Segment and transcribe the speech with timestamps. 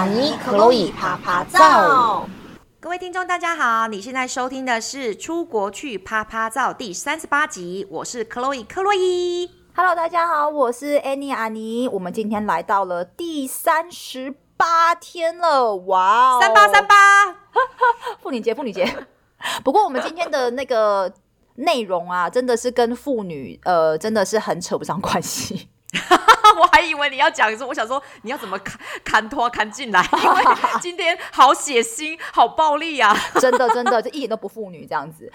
[0.00, 2.26] 阿尼克洛伊啪啪照。
[2.80, 9.50] 各位听众，大家好，你现在收听的是《出国去啪啪照》第三十八集，我是克洛伊克洛伊。
[9.76, 11.86] Hello，大家好，我是 Annie 阿尼。
[11.86, 16.94] 我们今天来到了第三十八天了，哇哦，三八三八，
[18.22, 18.90] 妇女节，妇女节。
[19.62, 21.12] 不过我们今天的那个
[21.56, 25.68] 内容啊，真的是跟妇女呃，真的是很扯不上关系。
[26.60, 30.44] 我还以为你要讲说，我想说你要怎么砍砍拖砍进来， 因为
[30.80, 33.16] 今天好血腥，好暴力啊！
[33.40, 35.30] 真的真的，就一点都不妇女这样子。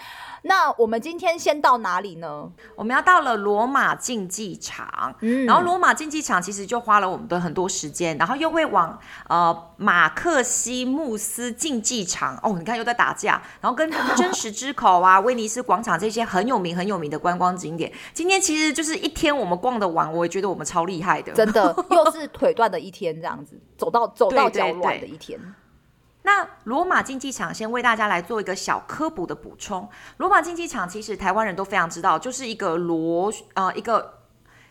[0.46, 2.48] 那我们今天先到哪里呢？
[2.76, 8.96] 我们要到了罗马竞技场，嗯，然后罗马竞技场其实就花了我们的很多时间，然后又会往
[9.28, 17.92] 呃马克西穆斯竞技场哦，你看又在打架，然后跟真实之口啊、 威尼斯广场这些很有名很有名的观光景点。
[18.14, 25.40] 今天其实就是一天我们逛的完，我也觉得我们超厉害的，真的 又是腿断的一天，这样子走到走到脚软的一天。
[26.26, 29.88] 那罗马竞技场先为大家来做一个小科普的补充。
[30.16, 34.22] 罗马竞技场其实台湾人都非常知道，就是一个螺呃一个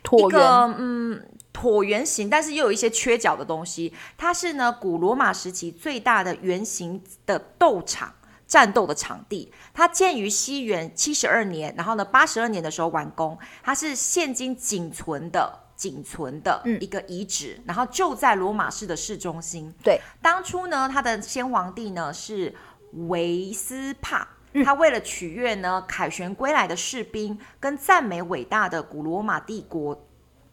[0.04, 3.94] 椭圆，一个嗯椭圆形，但是又有一些缺角的东西。
[4.18, 8.12] 它是呢古罗马时期最大的圆形的斗场，
[8.46, 9.50] 战斗的场地。
[9.72, 13.38] 它建于西元七十二年，然后呢八十二年的时候完工。
[13.62, 15.60] 它是现今仅存的。
[15.76, 19.72] 仅存的一个遗址，嗯，然后就在罗马市的市中心。
[19.84, 22.54] 对，当初呢，他的先皇帝呢是
[23.08, 30.02] 维斯帕，嗯，他为了取悦呢凯旋归来的士兵，跟赞美伟大的古罗马帝国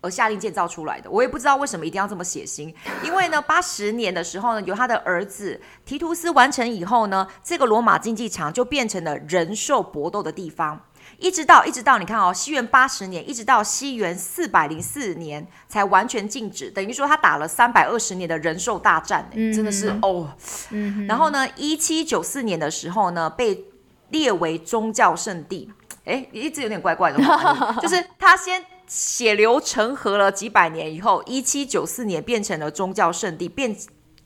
[0.01, 1.09] 而下令建造出来的。
[1.09, 10.81] 我也不知道为什么一定要这么血腥， 因为呢，八十年的时候呢，由他的儿子提图斯完成以后呢，这个罗马竞技场就变成了人兽搏斗的地方。
[11.23, 20.29] 一直到一直到你看哦，西元八十年，一直到西元四百零四年才完全禁止，等于说他打了三百二十年的人兽大战，嗯，真的是哦。
[20.71, 23.63] 嗯，然后呢，一七九四年的时候呢，被
[24.09, 25.71] 列为宗教圣地。
[26.03, 27.17] 哎，一直有点怪怪的，
[27.81, 33.73] 就是他先血流成河了几百年以后，一七九四年变成了宗教圣地，变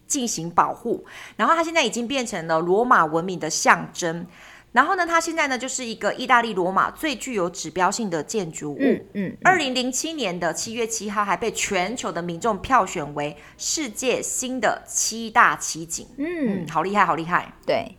[0.07, 1.05] 进行保护，
[1.35, 4.25] 然后他现在已经变成了罗马文明的象征。
[4.71, 8.77] 然后呢，它现在呢就是一个意大利罗马最具有指标性的建筑物。
[8.79, 9.37] 嗯嗯。
[9.43, 16.07] 二零零七年的七月七号，还被全球的民众票选为世界新的七大奇景。
[16.17, 17.51] 嗯，嗯，好厉害，好厉害。
[17.65, 17.97] 对，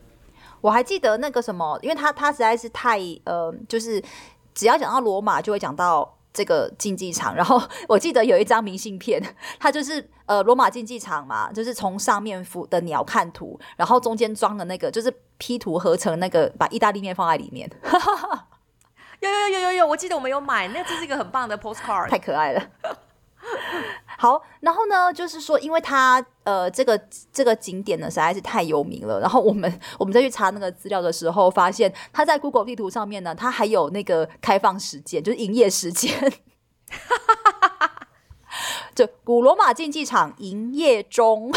[0.61, 4.03] 我还记得那个什么，因为它它实在是太呃，就是
[4.55, 6.18] 只要讲到罗马，就会讲到。
[6.39, 9.21] 这个竞技场， 然后我记得有一张明信片，
[9.59, 17.69] 它就是呃罗马竞技场嘛，就是从上面俯的鸟瞰图，然后中间装的那个就是 P 图合成那个，把意大利面放在里面。
[19.21, 22.63] 有有有有有有，我记得我们有买，那这是一个很棒的 postcard，太可爱了。
[24.21, 27.01] 好，然后呢，就是说，因为它呃，这个
[27.33, 29.21] 这个景点呢实在是太有名了。
[29.21, 36.33] 然后我们我们再去查那个资料的时候，发现它在 Google 地图上面呢，它还有那个开放时间，就是营业时间。
[38.93, 41.53] 就古罗马竞技场营业中。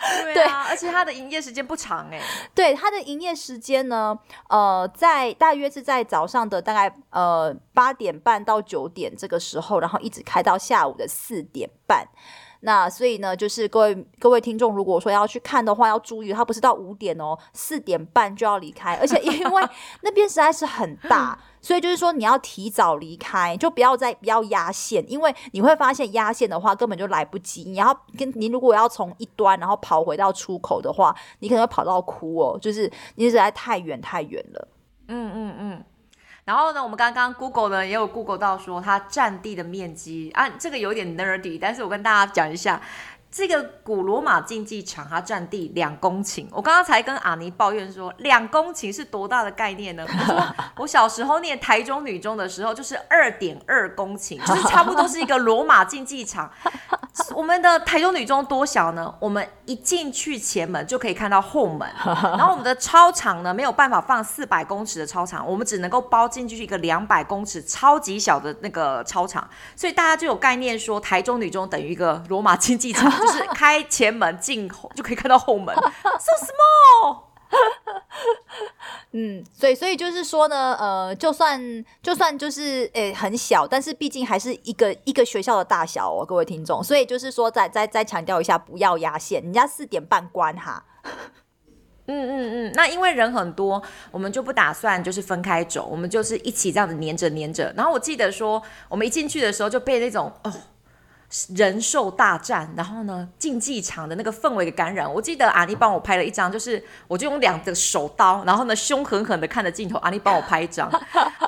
[0.32, 2.20] 对啊，对，而且它的营业时间不长哎。
[2.54, 4.18] 对，它的营业时间呢，
[4.48, 12.06] 呃，在大约是在早上的大概呃八点半到九点这个时候，然后一直开到下午的四点半。
[12.62, 19.68] 那所以呢，就是各位各位听众，如果说要去看的话，要注意，它不是到五点哦，四点半就要离开，而且因为
[20.02, 27.64] 那边实在是很大，所以就是说你要提早离开，就不要再不要压线，因为你会发现压线的话根本就来不及。
[27.64, 34.68] 你要跟你如果要从一端然后跑回到出口的话，你可能会跑到哭哦，就是你实在太远太远了。
[35.08, 35.84] 嗯嗯嗯。
[36.44, 42.80] 然后呢，我们刚刚 Google 呢也有 Google 到说它占地的面积啊，这个有点 nerdy，但是我跟大家讲一下。
[43.30, 46.46] 这个古罗马竞技场，它占地两公顷。
[46.50, 50.04] 我刚刚才跟阿尼抱怨说，两公顷是多大的概念呢？
[50.08, 56.50] 我说 我小时候念台中女中的时候，就是二点二公顷，就是差不多是一个罗马竞技场。
[57.34, 59.14] 我们的台中女中多小呢？
[59.20, 73.10] 我们一进去前门就可以看到后门， 然后我们的操场呢没有办法放四百公尺的操场，我们只能够包进去一个两百公尺超级小的那个操场，所以大家就有概念说，台中女中等于一个罗马竞技场。
[73.20, 77.29] 就是开前门进后就可以看到后门，so small。
[79.12, 86.82] 嗯，所以所以就是说呢，呃，就算就算就是诶、很小，但是毕竟还是一个一个学校的大小哦，各位听众。
[86.82, 90.84] 所以就是说再再再强调一下，不要压线，人家四点半关哈。
[92.06, 97.72] 嗯嗯嗯，那因为人很多，我们就不打算就是分开走，我们就是一起这样子黏着黏着。
[97.76, 100.52] 然后我记得说，我们一进去的时候就被那种哦。
[101.54, 105.12] 人兽大战，然后呢，竞技场的那个氛围的感染。
[105.12, 110.90] 我记得阿妮帮我拍了一张，就是我就用两个手刀，然后呢，凶狠狠的看着镜头，阿妮帮我拍一张。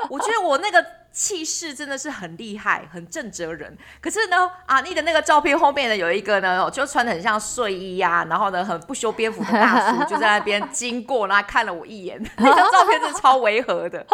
[0.09, 1.02] 我觉得我那个。
[1.13, 3.77] 气势真的是很厉害，很震慑人。
[4.01, 12.19] 可是呢，阿妮的那个照片后面呢，有一个呢，就穿得很像睡衣呀、然后呢，很不修边幅的大叔就在那边经过，然后看了我一眼。
[12.39, 14.05] 那张照片是超违和的，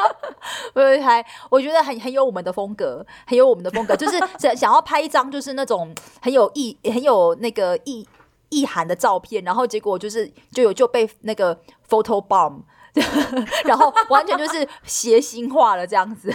[0.74, 8.06] 我还我觉得很很有我们的风格，很有我们的风格，就是想想要拍一张就是那种很有意、很有那个意
[8.50, 11.58] 意涵的照片，然后结果就是就有就被那个
[11.88, 12.62] photo bomb。
[13.64, 16.32] 然后完全就是谐星化了这样子，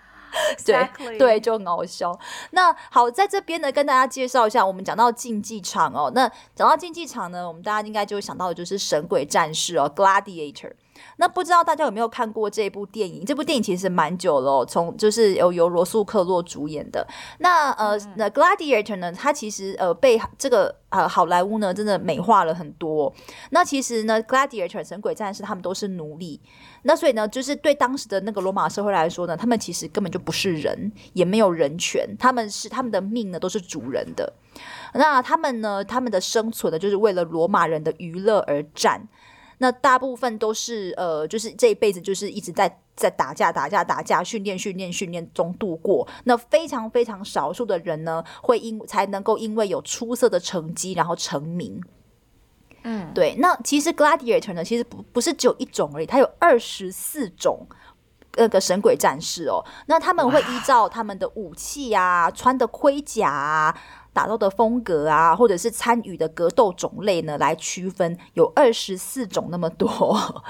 [0.64, 2.18] 对.对，就很好笑。
[2.50, 10.70] 那好，在这边呢，跟大家介绍一下，我们讲到竞技场哦，那讲到竞技场呢，我们大家应该就会想到的就是《神鬼战士》哦，《Gladiator》。
[11.16, 13.24] 那不知道大家有没有看过这部电影？
[13.24, 17.06] 这部电影其实蛮久了哦，从就是由由罗素克洛主演的。
[17.38, 23.12] 那呃，那 Gladiator 呢，它其实呃被这个呃好莱坞呢真的美化了很多。
[23.50, 26.40] 那其实呢，Gladiator 神鬼战士他们都是奴隶。
[26.82, 34.32] 那所以呢，就是对当时的那个罗马社会来说呢，他们其实根本就不是人，也没有人权，他们是他们的命呢都是主人的。
[34.94, 39.06] 那他们呢，他们的生存呢，就是为了罗马人的娱乐而战。
[39.58, 46.06] 那大部分都是呃，就是这一辈子就是一直在在打架、打架、打架，训练、训练、训练中度过。
[46.24, 51.80] 那非常非常少数的人呢，会因才能够因为有出色的成绩，然后成名。
[52.84, 53.36] 嗯，对。
[53.38, 57.66] 那其实 Gladiator 呢，其实不不是只有一种而已，它有二十四种
[58.36, 59.64] 那个神鬼战士哦。
[59.86, 63.80] 那他们会依照他们的武器啊、穿的盔甲啊。
[64.12, 70.42] 打斗的风格啊，或者是参与的格斗种类呢，来区分，有二十四种那么多。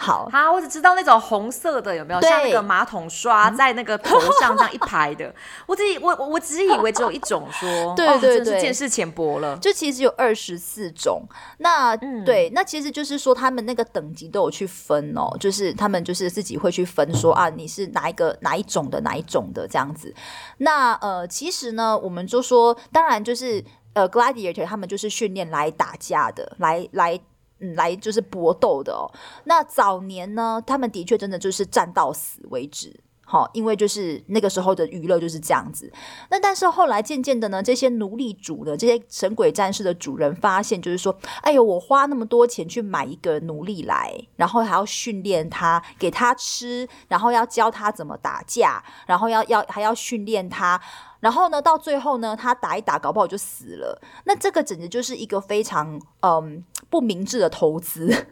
[0.00, 5.26] 好，好，我只知道那种红色的有没有像那个马桶刷在那个头上这样一排的？
[5.26, 5.34] 嗯、
[5.66, 9.56] 我自己我我我只以为只有一种说，说对对对，哦、真是见识浅薄了。
[9.56, 11.22] 就其实有二十四种。
[11.58, 20.14] 那、嗯、对，那其实就是说他们那个等级都有去分哦，就是他们就是自己会去分说啊，你是哪一个哪一种的哪一种的这样子。
[20.58, 23.64] 那呃，其实呢，我们就说，当然就是
[23.94, 27.18] 呃，Gladiator 他们就是训练来打架的，来来。
[27.60, 29.10] 嗯，来就是搏斗的哦。
[29.44, 35.92] 那早年呢，他们的确真的就是战到死为止，好，因为就是那个时候的娱乐就是这样子。
[36.30, 50.80] 那但是后来渐渐的呢，这些奴隶主的这些神鬼战士的主人发现，就是说，哎呦，我花那么多钱去买一个奴隶来，然后还要训练他，给他吃，然后要教他怎么打架，然后要要还要训练他。
[51.20, 54.00] 然后呢，到最后呢，他打一打，搞不好就死了。
[54.24, 58.26] 那这个简直就是一个非常嗯不明智的投资。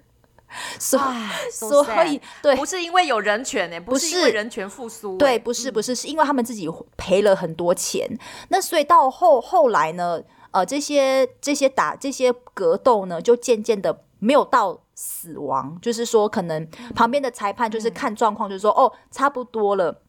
[0.79, 8.09] 所以，所以对，不是因为有人权呢，不是因为人权复苏，对，不是不是，是因为他们自己赔了很多钱。
[8.49, 10.23] 那所以到后后来呢，
[10.53, 20.00] 呃，这些这些打这些格斗呢，就渐渐的没有到死亡，就是说，可能旁边的裁判就是看状况，就是说，哦，差不多了，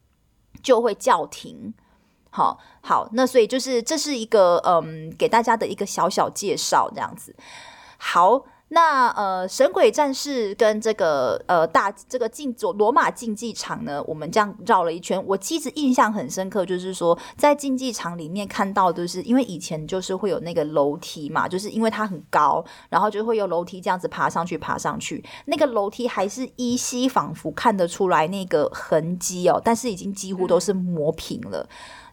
[0.61, 1.73] 就会叫停。
[2.29, 7.35] 好好，那所以就是这是一个嗯，给大家的一个小小介绍，这样子。
[7.97, 15.21] 好，那呃，神鬼战士跟这个呃大这个竞走罗马竞技场呢，我们这样绕了一圈。
[15.25, 25.23] 我其实印象很深刻，就是说在竞技场里面看到，就是因为以前就是会有那个楼梯嘛，就是因为它很高，然后就会有楼梯这样子爬上去，爬上去。
[25.45, 31.67] 那个楼梯还是依稀仿佛看得出来那个痕迹哦，但是已经几乎都是磨平了。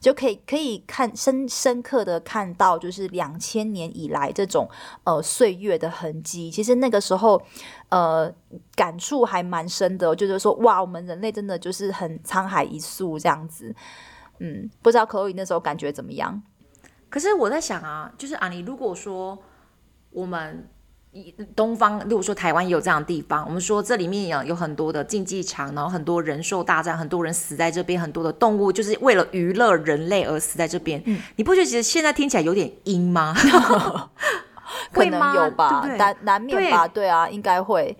[0.04, 4.68] 就可以可以看深深刻的看到，就是两千年以来这种
[5.04, 6.50] 呃岁月的痕迹。
[6.50, 7.40] 其实那个时候，
[7.88, 8.30] 呃，
[8.76, 13.74] 感触还蛮深的，就是说哇，我们人类真的就是很沧海一粟这样子。
[14.40, 16.42] 嗯，不知道克洛伊那时候感觉怎么样？
[17.08, 19.38] 可是我在想啊，就是啊，你如果说
[20.10, 20.68] 我们。
[21.54, 31.00] 东方，如果说台湾也有这样的地方，我们说这里面有有很多的竞技场，然后很多人兽大战，很多人死在这边，很多的动物就是为了娱乐人类而死在这边。
[31.06, 33.34] 嗯，你不觉得其实现在听起来有点阴吗？
[34.92, 37.96] 可能有吧，对对难难免吧，对，对啊，应该会。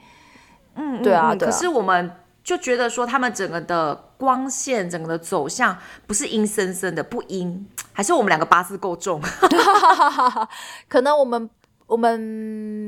[0.75, 1.50] 嗯，对啊，对啊。
[1.50, 2.11] 可是我们
[2.42, 9.21] 就觉得说，他们整个的光线，整个的走向不是阴森森的，不阴，还是我们两个八字够重？
[10.88, 11.49] 可能我们。
[11.95, 12.19] 我们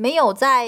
[0.03, 0.67] 没有在，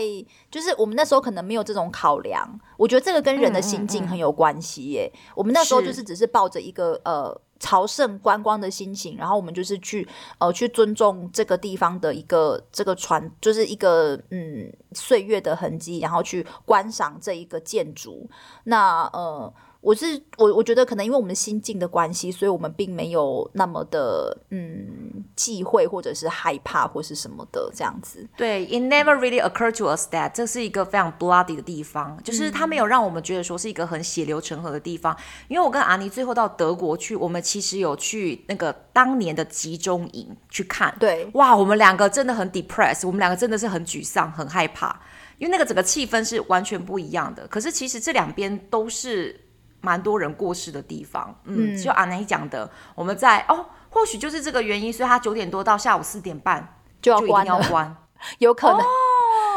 [0.48, 2.48] 就是我们那时候可能没有这种考量。
[2.76, 5.10] 我觉得这个跟人的心境很有关系耶。
[5.12, 5.32] 嗯嗯嗯。
[5.34, 10.06] 我们那时候就是只是抱着一个呃朝圣观光的心情，然后我们就是去
[10.38, 18.30] 呃去尊重这个地方的一个这个传，就是一个嗯岁月的痕迹，然后去观赏这一个建筑。
[18.64, 19.52] 那呃。
[19.80, 28.28] 我是我，我觉得可能因为我们心境的关系，所以我们并没有那么的嗯忌讳或者是害怕或是什么的这样子。
[28.36, 35.14] 对，It never really occurred to us that 这是一个非常 bloody 的地方，就是它没有让我们觉得说是一个很血流成河的地方。
[35.14, 40.92] 嗯、因为我跟阿尼最后到德国去，我们其实有去那个当年的集中营去看。
[40.98, 45.00] 对，哇，我们两个真的很 depressed，我们两个真的是很沮丧、很害怕，
[45.38, 47.46] 因为那个整个气氛是完全不一样的。
[47.46, 49.40] 可是其实这两边都是
[49.80, 51.34] 蛮多人过世的地方。
[51.44, 53.66] 嗯，嗯就阿奶讲的，我们在哦。
[53.90, 57.96] 或许就是这个原因，所以他九点多到下午四点半就要关，要关，
[58.38, 58.78] 有可能。
[58.80, 58.84] 哦、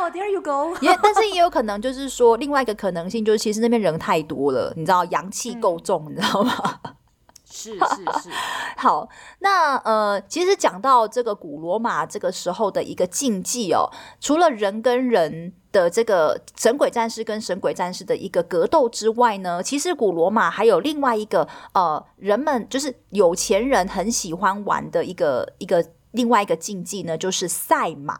[0.04, 0.74] oh，There you go。
[0.80, 6.54] 也，但是也有可能就是说，另外一个可能性就是，其实那边人太多了，你知道，阳气够重，嗯，你知道吗？
[7.46, 8.30] 是是是。
[8.80, 9.10] 好，
[9.40, 15.54] 那呃，其实讲到这个古罗马这个时候的一个禁忌哦，除了人跟人。
[15.72, 28.20] 的这个神鬼战士跟神鬼战士的一个格斗之外呢，其实古罗马还有另外一个呃，人们就是有钱人很喜欢玩的一个一个另外一个竞技呢，就是赛马。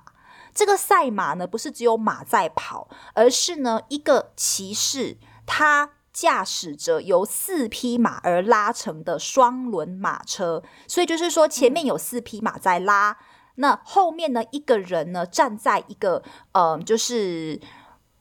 [0.54, 13.18] 这个赛马呢，不是只有马在跑，而是呢一个骑士他驾驶着由四匹马而拉成的双轮马车，所以就是说前面有四匹马在拉。
[13.56, 17.60] 那后面呢，一个人呢站在一个呃，就是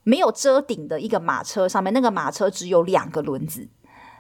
[0.03, 3.69] 没有遮顶的一个马车上面，那个马车只有两个轮子。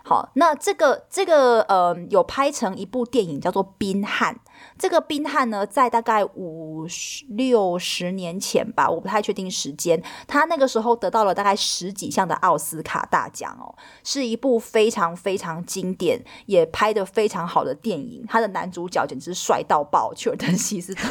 [0.05, 4.35] 好，那这个这个呃，有拍成一部电影叫做《冰汉》。
[4.79, 6.87] 这个宾汉呢，在大概五
[7.29, 10.02] 六十年前吧，我不太确定时间。
[10.26, 18.25] 他那个时候得到了大概十几项的奥斯卡大奖哦，是一部非常非常经典，也拍得非常好的电影。
[18.29, 21.07] 他的男主角简直是帅到爆， 邱尔登希斯顿。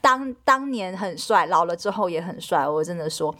[0.00, 2.68] 当当年很帅，老了之后也很帅。
[2.68, 3.34] 我真的说，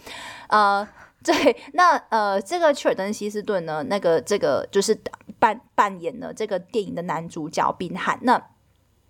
[0.48, 0.88] 呃。
[1.24, 4.98] 对，那呃，这个切尔登希斯顿呢，那个这个就是
[5.38, 8.18] 扮扮演了这个电影的男主角宾汉。
[8.22, 8.42] 那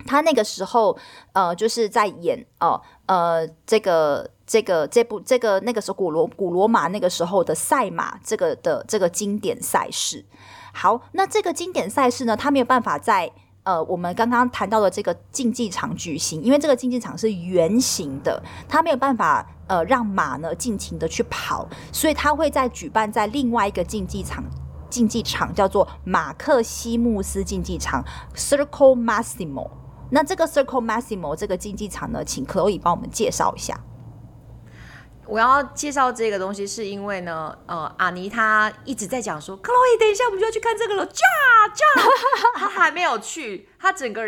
[0.07, 0.99] 他那个时候
[1.33, 10.25] 呃，就是在演哦呃，这个这个这部这个那个时候古罗古罗马那个时候的赛马这个的这个经典赛事。
[10.73, 13.31] 好，那这个经典赛事呢，他没有办法在。
[13.63, 24.43] 呃，我们刚刚谈到的这个竞技场举行，因为这个竞技场是圆形的，它没有办法呃让马呢尽情的去跑，所以它会在举办在另外一个竞技场，
[24.91, 29.71] 竞技场叫做马克西穆斯竞技场 （Circle Massimo）。
[30.11, 33.79] 那这个 Circle Massimo 这个竞技场呢，请 Chloe 帮我们介绍一下。
[35.27, 41.23] 我要介绍这个东西，是因为呢，呃，阿尼他一直在讲说，克洛伊，等一下我们就要去看这个了，驾
[41.73, 41.85] 驾，
[42.57, 44.23] 他还没有去，他整个。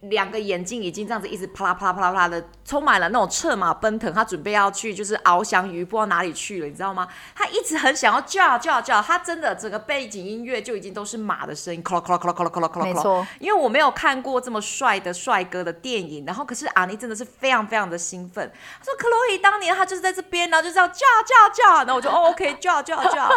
[0.00, 7.06] 两个眼睛已经这样子一直啪啦啪啦啪啦啪的，充满了那种策马奔腾，他准备要去就是翱翔于不知道哪里去了，你知道吗？
[7.34, 12.82] 他一直很想要叫叫叫，他真的整个背景音乐就已经都是马的声音，咯咯咯咯咯咯咯咯。
[12.82, 20.94] 没错，因为我没有看过这么帅的帅哥的电影，然后可是阿尼真的是非常非常的兴奋，他说克洛伊当年他就是在这边，然后就这样叫
[21.26, 23.30] 叫叫，然后我就哦 OK 叫叫叫，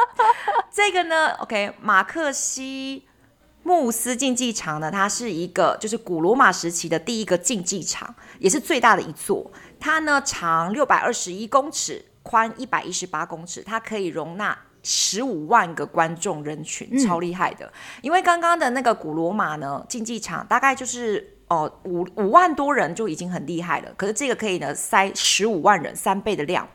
[0.72, 3.06] 这个呢 OK 马克西。
[3.68, 9.52] 穆斯竞技场呢，它是一个就是古罗马时期的第一个竞技场，也是最大的一座。
[9.78, 17.66] 它呢长六百二十一公尺，宽一百一十八公尺，它可以容纳十五万个观众人群，超厉害的。
[17.66, 17.72] 嗯、
[18.04, 21.37] 因为刚刚的那个古罗马呢竞技场大概就是。
[21.50, 26.68] 哦，五五万多人就已经很厉害了，可是这个可以呢塞十五万人，三倍的量。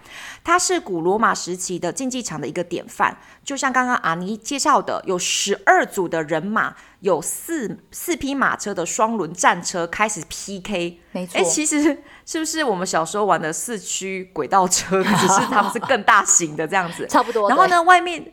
[0.43, 11.00] 它是古罗马时期的竞技场的一个典范，就像刚刚阿尼介绍的，有十二组的人马，有四四匹马车的双轮战车开始 PK。
[11.12, 17.49] 没错，哎，其实是不是我们小时候玩的四驱轨道车，只是他们是更大型的这样子， 差不多。
[17.50, 18.33] 然后呢，外面。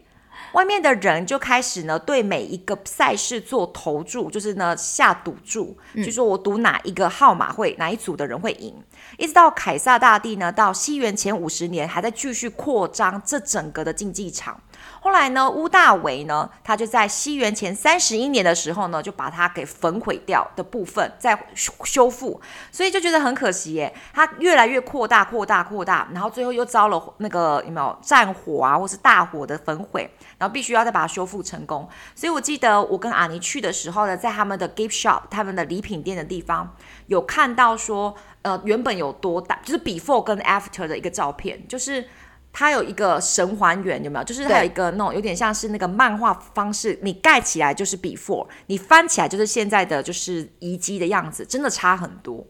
[0.54, 8.74] 外面的人就开始呢，对每一个赛事做投注，就是呢下赌注，嗯、就说我赌哪一个号码会哪一组的人会赢。
[9.18, 14.60] 一直到凯撒大帝呢，到西元前五十年还在继续扩张这整个的竞技场。
[15.02, 22.40] 后来呢，屋大维呢，他就在西元前三十一年的时候呢，就把它给焚毁掉的部分再修复，
[22.72, 23.94] 所以就觉得很可惜耶。
[24.14, 31.88] 它越来越扩大、扩大、扩大，然后最后又遭了那个有没有战火啊，或是大火的焚毁，然后必须要再把它修复成功。
[32.14, 36.76] 所以我记得我跟阿尼去的时候呢，在他们的 gift shop，他们的礼品店的地方，
[37.08, 42.06] 有看到说，呃，原本有多大，就是 before 跟 after 的一个照片，就是。
[42.52, 44.24] 它有一个神还原，有没有？
[44.26, 52.46] 就是它有一个那种有点像是那个漫画方式，你盖起来就是 before，你翻起来就是现在的就是遗迹的样子，真的差很多。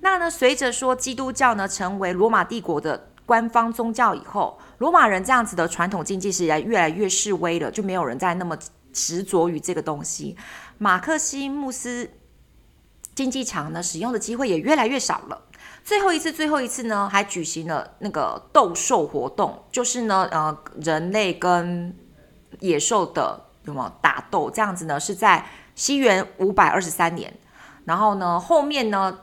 [0.00, 8.56] 那呢，随着说基督教呢成为罗马帝国的官方宗教以后，罗马人这样子的传统竞技是越来越式微了，就没有人再那么
[8.92, 10.36] 执着于这个东西。
[10.76, 12.10] 马克西穆斯
[13.14, 15.40] 竞技场呢，使用的机会也越来越少了。
[15.84, 21.94] 最后一次，最后一次呢，还举行了那个斗兽活动，就是呢，呃，人类跟
[22.60, 24.50] 野兽的有没有打斗？
[24.50, 27.34] 这样子呢，是在西元五百二十三年。
[27.84, 29.18] 然后呢，后面呢，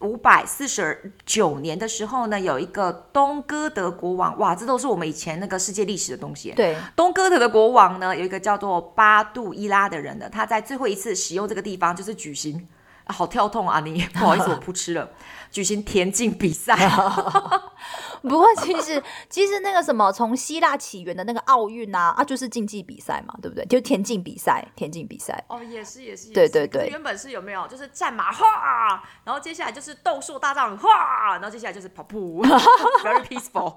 [0.00, 6.50] 五百四十九年的时候呢，有一个东哥德国王，哇，这都是我们以前那个世界历史的东西。
[6.56, 12.66] 对，东哥德的国王呢，有一个叫做巴杜伊拉的人呢，他在最后一次使用这个地方，就是举行。
[13.08, 13.80] 好跳痛啊！
[13.80, 15.10] 你 不好意思，我扑哧了。
[15.50, 16.74] 举行田径比赛，
[18.22, 23.62] 不过其实其实那个什么，从希腊起源的那个奥运啊啊，就是竞技比赛嘛，对不对？
[23.66, 25.44] 就田径比赛，田径比赛。
[25.48, 26.32] 哦，也是也是。
[26.32, 26.88] 对对对。
[26.88, 27.68] 原本是有没有？
[27.68, 32.42] 就是战马哗，然后接下来就是斗兽大战哗，然后接下来就是跑步，
[33.04, 33.76] very peaceful。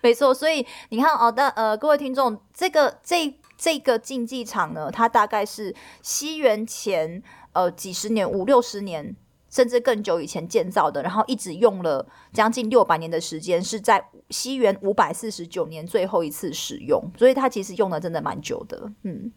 [0.00, 7.20] 没错，所以你看哦，但呃，各位听众，这个这这个竞技场呢，它大概是西元前。
[7.52, 9.14] 呃，几十年，五六十年，
[9.50, 19.32] 甚至更久以前建造的，然后一直用了将近六百年的时间，是在西元五百四十九年最后一次使用，所以它其实用的真的蛮久的，嗯。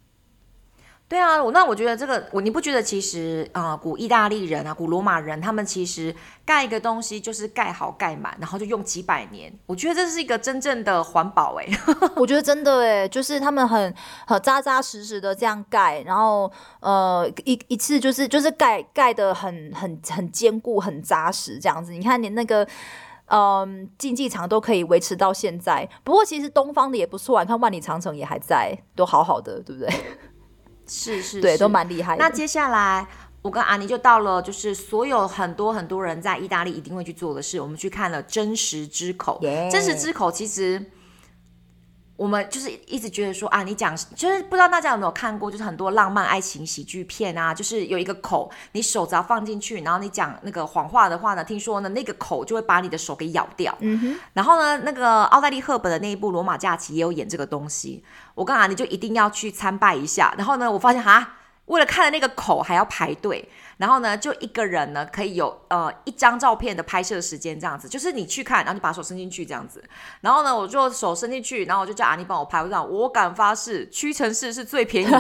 [1.07, 9.53] 对啊，我那我觉得这个，我你不觉得其实啊、古意大利人啊，古罗马人，他们其实盖一个东西就是盖好盖满，然后就用几百年。
[9.67, 11.67] 我觉得这是一个真正的环保哎，
[12.17, 13.93] 我觉得真的哎，就是他们很
[14.25, 21.91] 很扎扎实实的这样盖，然后呃一一次就是就是盖盖的很很很坚固很扎实这样子。
[21.91, 22.67] 你看连那个
[23.27, 29.89] 嗯、竞技场都可以维持到现在，不过其实东方的也不错啊，你看万里长城也还在，都好好的，对不对？
[30.87, 32.23] 是是，是，对，都蛮厉害的。
[32.23, 33.07] 那接下来，
[33.41, 39.39] 我跟阿尼就到了，就是所有很多很多人在意大利一定会去做的事，我们去看了真实之口。
[39.71, 40.83] 真实之口其实。
[42.17, 53.75] 我们就是一直觉得说啊，你讲就是不知道大家有没有看过，就是很多浪漫爱情喜剧片啊，就是有一个口，你手只要放进去，然后你讲那个谎话的话呢，听说呢那个口就会把你的手给咬掉。
[53.81, 54.19] 嗯哼。
[54.33, 60.33] 然后呢，那个奥黛丽赫本的那一部《罗马假期》也有演这个东西，我跟阿尼就一定要去参拜一下。
[60.37, 61.33] 然后呢，我发现哈。
[61.65, 69.83] 为了看的那个口还要排队，然后呢，就一个人呢可以有呃一张照片的拍摄时间这样子，就是你去看，然后你把手伸进去这样子，
[70.21, 75.19] 然后呢，我就手伸进去，然后我就叫阿妮帮我拍，我讲我敢发誓，屈臣氏是最便宜的，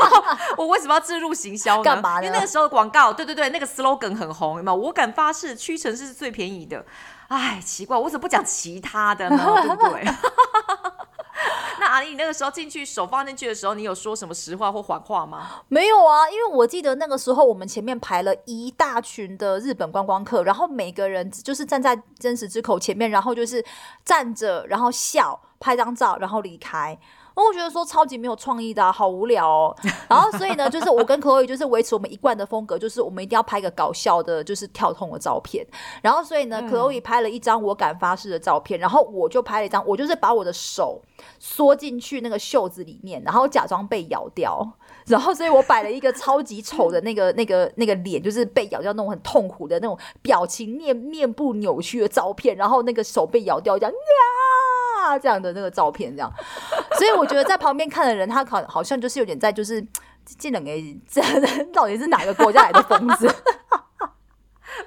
[0.58, 1.82] 我为什么要置入行销呢？
[1.82, 2.26] 干嘛呢？
[2.26, 4.76] 因为那个时候的广告，对对对，那个 slogan 很红，有没有？
[4.76, 6.84] 我敢发誓，屈臣氏是最便宜的。
[7.28, 9.62] 哎，奇怪，我怎么不讲其他的呢？
[9.66, 10.04] 对不对？
[11.78, 15.62] 那阿姨，你那个时候进去手放进去的时候，你有说什么实话或谎话吗？
[15.68, 23.64] 没有啊，因为我记得那个时候我们前面排了一大群的日本观光客，然后每个人就是站在真实之口前面，然后就是
[24.04, 26.98] 站着，然后笑，拍张照，然后离开。
[27.44, 29.76] 我觉得说超级没有创意的、啊，好无聊哦。
[30.08, 35.66] 然后所以呢，就是我跟 Chloe 就是维持我们一贯的风格，就是我们一定要拍个搞笑的，就是跳痛的照片。
[36.02, 41.00] 然后所以呢，Chloe 拍了一张我敢发誓的照片，然后我就拍了一张，我就是把我的手
[41.38, 44.66] 缩进去那个袖子里面，然后假装被咬掉。
[45.06, 53.92] 然后所以我摆了一个超级丑的那个那个那个脸，就是被咬掉那种很痛苦的那种表情面面部扭曲的照片，然后那个手被咬掉这样
[55.12, 55.18] 呀。
[55.18, 56.32] 这样的那个照片，这样，
[56.98, 59.84] 所以我觉得在旁边看的人，他好好像就是有点在，就是
[60.38, 60.70] 这两个
[61.08, 61.22] 这
[61.72, 63.34] 到底是哪个国家来的疯子？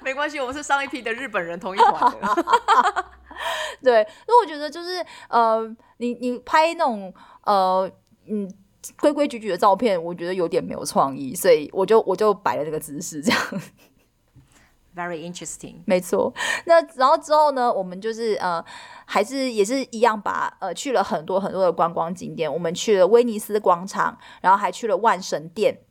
[0.02, 3.04] 没关系，我们是上一批的日本人同一团的。
[3.82, 7.12] 对，那我觉得就是呃，你你拍那种
[7.44, 7.90] 呃
[8.28, 8.48] 嗯
[9.00, 13.40] 规规矩矩的照片，我觉得有点没有创意，所以我就我就摆了这个姿势这样。
[14.94, 16.34] Very interesting，没错。
[16.66, 18.62] 那然后之后呢，我们就是呃，
[19.06, 22.52] 还是也是一样把呃去了很多很多的观光景点。
[22.52, 25.82] 我们去了威尼斯广场，然后还去了万神殿。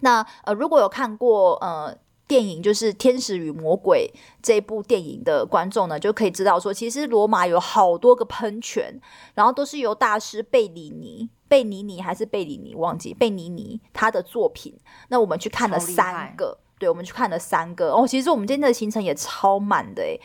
[0.00, 9.00] 那呃，如果有看过呃电影，就是《天使与魔鬼》这部电影的观众呢，就可以知道说，其实罗马有好多个喷泉，
[9.34, 14.76] 然后都是由大师贝里尼、贝尼尼还是贝里尼忘记贝尼尼他的作品。
[15.08, 16.58] 那我们去看了三个。
[16.78, 18.06] 对，我们去看了三个哦。
[18.06, 20.20] 其实我们今天的行程也超满的诶。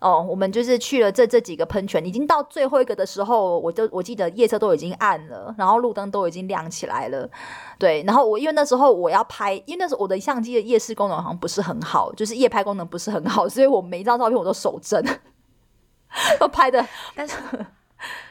[0.00, 7.28] 哦，我们就是去了这这几个喷泉，已经到最后一个的时候，我就我记得夜色都已经暗了，然后路灯都已经亮起来了。
[7.78, 15.04] 对，然后我因为那时候我要拍，因为那时候我的相机的夜视功能好像不是很好，就是夜拍功能不是很好，所以我每一张照片我都手震，
[16.40, 16.82] 都拍的，
[17.14, 17.36] 但是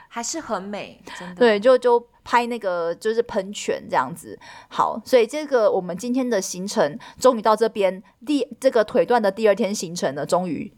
[0.08, 1.36] 还是很美，真的。
[1.36, 2.04] 对，就就。
[2.30, 4.38] 拍那个就是喷泉这样子，
[4.68, 10.72] 好，所以这个我们今天的行程终于到这边，第这个腿断的第二天行程呢，终于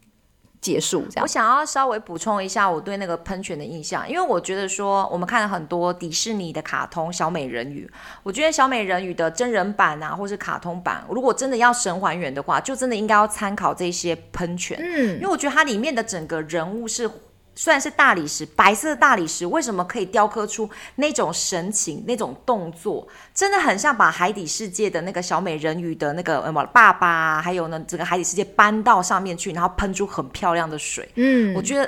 [0.62, 1.24] 结束这样。
[1.24, 7.86] 我想要稍微补充一下我对那个喷泉的印象，因为我觉得说我们看了很多迪士尼的卡通小美人鱼，
[8.24, 17.12] 我觉得小美人鱼的真人版啊，或是卡通版，如果真的要神还原的话，就真的应该要参考这些喷泉，嗯，因为我觉得它里面的整个人物是。
[17.54, 31.08] 虽然是大理石，白色的大理石，为什么可以雕刻出那种神情、那种动作，真的很像把海底世界的那个小美人鱼的那个什么爸爸，还有呢整个海底世界搬到上面去，然后喷出很漂亮的水。
[31.16, 31.88] 嗯，我觉得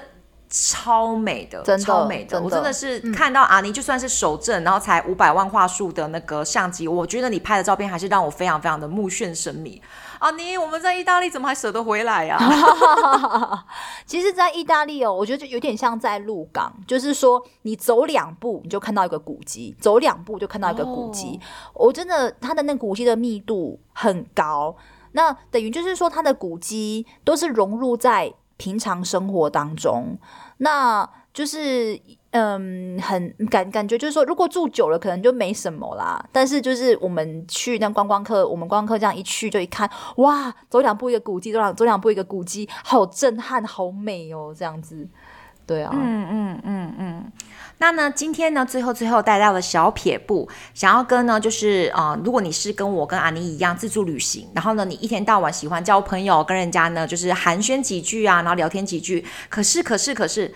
[0.50, 2.38] 超美的，真的超美的。
[2.38, 9.82] 的我真的是看到阿尼，就算是手震，然后才五百万画素的那个相机，我觉得你拍的照片还是让我非常非常的目眩神迷。
[10.24, 13.66] 阿尼，我们在意大利怎么还舍得回来呀、啊？
[14.08, 21.38] 其实，在意大利哦，我觉得就有点像在鹿港，就是说你走两步你就看到一个古迹，走两步就看到一个古迹。
[21.74, 21.94] 我、oh.
[21.94, 24.74] 真的，它的那古迹的密度很高，
[25.12, 30.18] 那等于就是说，它的古迹都是融入在平常生活当中，
[30.60, 32.00] 那就是。
[32.36, 36.20] 嗯，很感感觉就是说，如果住久了，可能就没什么啦。
[36.32, 45.08] 但是就是我们去那观光客，我们观光客这样一去就一看，哇，走两步一个古迹，走两走两步一个古迹，好震撼，好美哦，这样子。
[45.68, 47.32] 对啊，嗯嗯嗯嗯。
[47.78, 60.52] 那呢，今天呢，最后最后带到了小撇步，想要跟呢，就是啊、如果你是跟我跟阿尼一样自助旅行，然后呢，你一天到晚喜欢交朋友，跟人家呢就是寒暄几句啊，然后聊天几句，可是可是可是。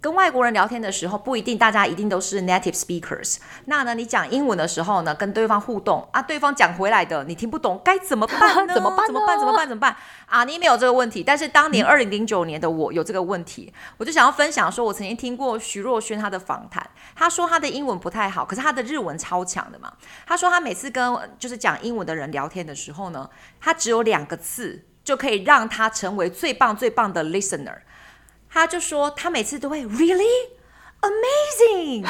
[0.00, 3.38] 跟外国人聊天的时候，不一定大家一定都是 native speakers。
[3.64, 8.74] 那呢，你讲英文的时候呢，跟对方互动啊，对方讲回来的你听不懂，该 怎么办呢？
[8.74, 9.06] 怎么办？
[9.06, 9.38] 怎么办？
[9.38, 9.68] 怎么办？
[9.68, 9.96] 怎么办？
[10.26, 19.92] 啊，你没有这个问题，但是当年二零零九年的我有这个问题，嗯、我就想要分享说，我曾经听过徐若瑄她的访谈，她说她的英文不太好，可是她的日文超强的嘛。
[20.24, 23.28] 她说她每次跟就是讲英文的人聊天的时候呢，
[23.60, 27.78] 她只有两个字就可以让她成为最棒最棒的 listener。
[28.50, 30.48] 他就说，他每次都会 really
[31.00, 32.04] amazing，really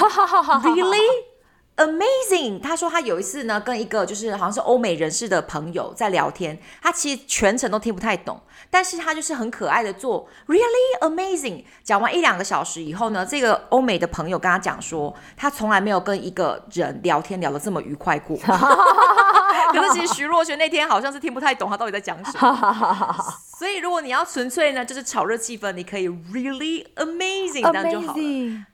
[1.76, 2.60] amazing。
[2.60, 11.64] 他说他有一次呢，跟一个就是好像是欧美人士的朋友在聊天，他其实全程都听不太懂，但是他就是很可爱的做 really amazing。
[11.84, 18.36] 讲完一两个小时以后呢，这个欧美的朋友跟他讲说，他从来没有跟一个人聊天聊得这么愉快过。
[19.72, 23.16] 可是其实徐若瑄那天好像是听不太懂他到底在讲什么，
[23.58, 28.66] 所以如果你要纯粹呢，就是炒热气氛，你可以 really amazing，这样就好了。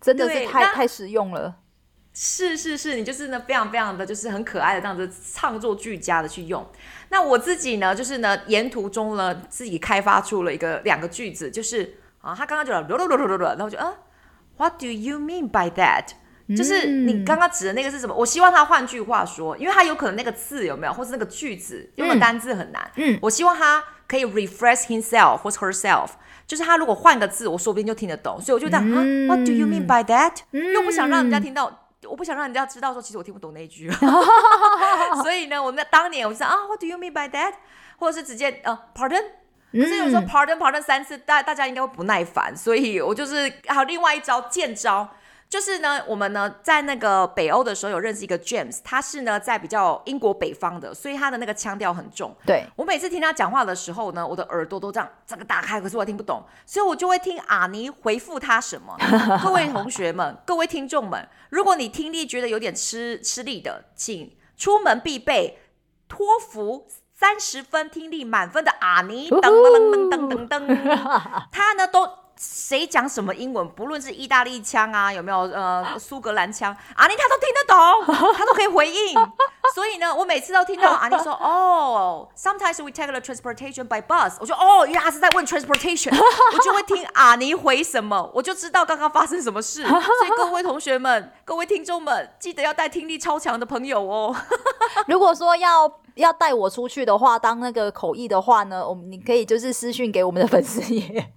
[0.00, 1.56] 真的是太太实用了。
[2.14, 6.66] 是是是，你就是呢非常非常的就是很可爱的这样子唱作俱佳的去用。
[7.08, 12.86] 那我自己呢，就是呢沿途中呢自己开发出了一个两个句子，就是啊他刚刚就然
[13.60, 13.94] 后就啊
[14.58, 16.08] What do you mean by that？
[16.56, 18.14] 就是你刚刚指的那个是什么？
[18.14, 22.90] 我希望他换句话说，因为他有可能那个字有没有，或是那个句子用的单字很难。
[22.96, 26.10] 嗯，我希望他可以 refresh himself 或是 herself，
[26.46, 28.40] 就是他如果换个字，我说不定就听得懂。
[28.40, 33.90] 所以我就这样、嗯、What do you mean by that？、嗯、又不想让人家听到，我不想让人家知道说其实我听不懂那一句。
[35.22, 37.54] 所以呢，我那当年我就想啊，What do you mean by that？
[37.96, 39.22] 或者是直接呃、uh,，Pardon？
[39.72, 45.08] 可是有时候 Pardon Pardon 三次，大大家应该会不耐烦，所以我就是还有另外一招剑招。
[45.52, 52.34] 就是呢，我们呢在那个北欧的时候有认识一个 James，他是呢在比较英国北方的，所以他的那个腔调很重。
[52.46, 58.96] 对，我每次听他讲话的时候呢，我的耳朵都这样整个打开，可是我听不懂，所以我就会听阿尼回复他什么。
[59.44, 65.58] 各位同学们，各位听众们，如果你听力觉得有点吃吃力的，请出门必备
[66.08, 70.66] 托福三十分听力满分的阿尼，噔噔噔噔噔噔，
[71.52, 72.21] 他呢都。
[72.44, 79.14] 谁讲什么英文，不论是意大利腔啊，有没有呃苏格兰腔，阿尼他都听得懂，他都可以回应。
[79.72, 86.10] 所以呢，我每次都听到阿尼说 哦，sometimes we take the transportation by bus，我就哦，原来他是在问 transportation，
[86.52, 89.86] 我就会听阿尼回什么，我就知道刚刚发生什么事。
[89.86, 94.34] 所以各位同学们，各位听众们，记得要带听力超强的朋友哦。
[95.06, 101.32] 如果说要要带我出去的话，当那个口译的话呢，我们你可以就是私讯给我们的粉丝页。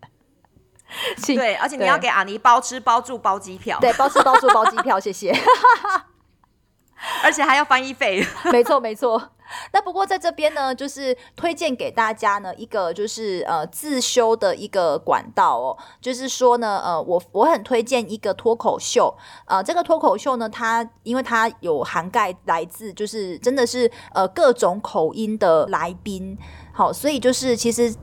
[1.36, 5.34] 对，而且你要给阿尼包吃包住包机票，对，包吃包住包机票，谢谢。
[7.24, 9.32] 而且还要翻译费， 没错没错。
[9.74, 26.36] 那不过在这边呢，就是推荐给大家呢一个就是呃自修的一个管道哦，就是说呢呃我我很推荐一个脱口秀，呃这个脱口秀呢它因为它有涵盖来自就是真的是呃各种口音的来宾，
[26.74, 27.94] 好，所以就是其实。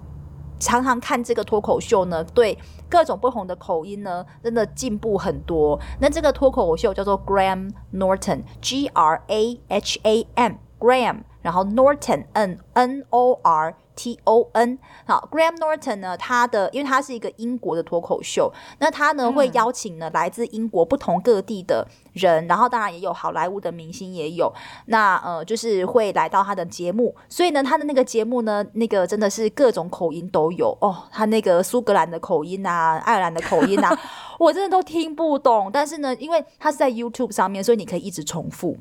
[0.62, 2.57] 常常看这个脱口秀呢，对
[2.88, 5.79] 各种不同的口音呢，真的进步很多。
[6.01, 14.48] 那这个脱口秀叫做 Graham Norton，G R A H A M Graham，然后 Norton N N O R T O
[14.52, 14.78] N。
[15.07, 24.52] 好，Graham Norton 呢，他的因为他是一个英国的脱口秀，那他呢、嗯、会邀请呢来自英国不同各地的人，然后当然也有好莱坞的明星也有，
[24.87, 33.98] 那呃就是会来到他的节目，所以呢他的那个节目呢，那个真的是各种口音都有哦，他那个苏格兰的口音啊，爱尔兰的口音啊。
[34.38, 38.76] 我真的都听不懂，但是呢，因为他是在 YouTube 上面，所以你可以一直重复。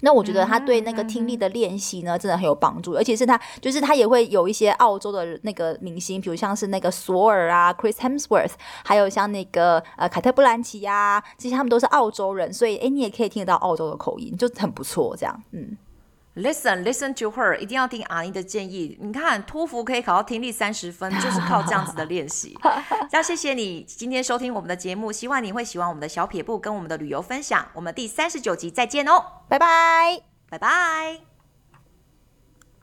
[0.00, 2.94] 那我觉得他对那个听力的练习呢，真的很有帮助。
[2.94, 8.52] 而且是他，就是他也会有一些澳洲的那个明星，比如像是那个索尔啊，Chris Hemsworth，
[8.84, 15.16] 还有像那个呃凯特·布兰奇呀，这些他们都是澳洲人，所以诶，你也可以听得到澳洲的口音，就很不错。
[15.16, 15.76] 这样，嗯。
[16.40, 18.98] Listen, listen to her，一定要听阿妮的建议。
[19.00, 22.56] 你看，托福可以考到听力三十分，就是靠这样子的练习。
[23.10, 27.66] 这样，谢谢你今天收听我们的节目，希望你会喜欢我们的小撇步跟我们的旅游分享。
[27.74, 31.29] 我们第三十九集再见哦，拜拜，拜拜。